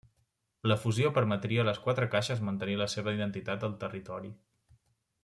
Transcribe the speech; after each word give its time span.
La 0.71 0.77
fusió 0.85 1.11
permetia 1.17 1.61
a 1.63 1.65
les 1.67 1.81
quatre 1.85 2.09
caixes 2.17 2.41
mantenir 2.49 2.79
la 2.83 2.91
seva 2.97 3.15
identitat 3.19 3.67
al 3.69 3.77
territori. 3.85 4.33